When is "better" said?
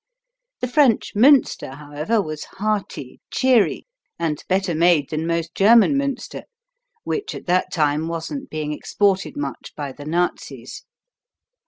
4.47-4.73